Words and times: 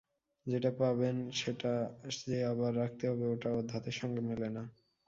যেটা 0.45 0.71
পাবেন 0.79 1.15
সেটা 1.33 1.73
যে 2.21 2.37
আবার 2.51 2.71
রাখতে 2.77 3.03
হবে 3.09 3.25
এটা 3.33 3.49
ওঁর 3.51 3.65
ধাতের 3.67 3.95
সঙ্গে 4.01 4.21
মেলে 4.29 4.47
না। 4.49 4.63